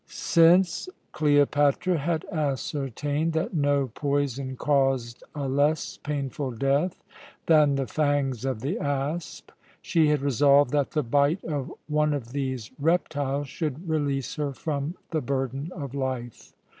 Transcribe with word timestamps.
Since 0.07 0.89
Cleopatra 1.11 1.99
had 1.99 2.25
ascertained 2.31 3.33
that 3.33 3.53
no 3.53 3.91
poison 3.93 4.55
caused 4.55 5.23
a 5.35 5.47
less 5.47 5.97
painful 5.97 6.53
death 6.53 7.03
than 7.45 7.75
the 7.75 7.85
fangs 7.85 8.43
of 8.43 8.61
the 8.61 8.79
asp, 8.79 9.51
she 9.79 10.07
had 10.07 10.21
resolved 10.23 10.71
that 10.71 10.89
the 10.93 11.03
bite 11.03 11.43
of 11.45 11.71
one 11.87 12.15
of 12.15 12.31
these 12.31 12.71
reptiles 12.79 13.47
should 13.47 13.87
release 13.87 14.37
her 14.37 14.53
from 14.53 14.95
the 15.11 15.21
burden 15.21 15.71
of 15.75 15.93
life. 15.93 16.51